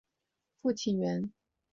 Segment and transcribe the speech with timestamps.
[0.63, 1.31] 父亲袁。